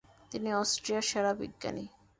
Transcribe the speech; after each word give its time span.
তিনি 0.31 0.49
অস্ট্রিয়ার 0.53 1.03
সেরা 1.09 1.31
বিজ্ঞানী। 1.39 1.85